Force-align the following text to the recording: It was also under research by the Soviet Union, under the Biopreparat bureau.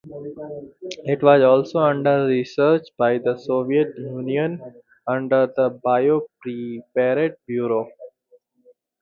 It 1.03 1.21
was 1.21 1.43
also 1.43 1.77
under 1.77 2.25
research 2.25 2.81
by 2.97 3.19
the 3.19 3.37
Soviet 3.37 3.95
Union, 3.99 4.59
under 5.05 5.45
the 5.45 5.79
Biopreparat 5.85 7.35
bureau. 7.45 7.87